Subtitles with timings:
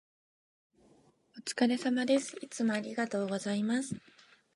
[1.37, 2.35] お疲れ様です。
[2.41, 4.01] いつもありがとうございます。